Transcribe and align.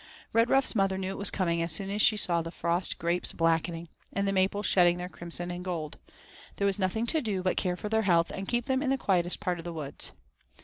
Redruff's 0.33 0.73
mother 0.73 0.97
knew 0.97 1.11
it 1.11 1.17
was 1.19 1.29
coming 1.29 1.61
as 1.61 1.71
soon 1.71 1.91
as 1.91 2.01
she 2.01 2.17
saw 2.17 2.41
the 2.41 2.49
frost 2.49 2.97
grapes 2.97 3.33
blackening, 3.33 3.87
and 4.11 4.27
the 4.27 4.31
maples 4.33 4.65
shedding 4.65 4.97
their 4.97 5.07
crimson 5.07 5.51
and 5.51 5.63
gold. 5.63 5.99
There 6.55 6.65
was 6.65 6.79
nothing 6.79 7.05
to 7.05 7.21
do 7.21 7.43
but 7.43 7.55
care 7.55 7.75
for 7.75 7.87
their 7.87 8.01
health 8.01 8.31
and 8.31 8.47
keep 8.47 8.65
them 8.65 8.81
in 8.81 8.89
the 8.89 8.97
quietest 8.97 9.39
part 9.39 9.59
of 9.59 9.63
the 9.63 9.73
woods. 9.73 10.11